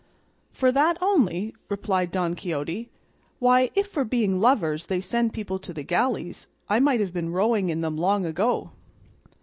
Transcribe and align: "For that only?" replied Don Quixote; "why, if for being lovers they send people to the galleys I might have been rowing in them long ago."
"For 0.51 0.71
that 0.71 0.97
only?" 0.99 1.53
replied 1.69 2.09
Don 2.09 2.33
Quixote; 2.33 2.89
"why, 3.37 3.69
if 3.75 3.85
for 3.85 4.03
being 4.03 4.41
lovers 4.41 4.87
they 4.87 4.99
send 4.99 5.31
people 5.31 5.59
to 5.59 5.73
the 5.73 5.83
galleys 5.83 6.47
I 6.67 6.79
might 6.79 7.01
have 7.01 7.13
been 7.13 7.31
rowing 7.31 7.69
in 7.69 7.81
them 7.81 7.97
long 7.97 8.25
ago." 8.25 8.71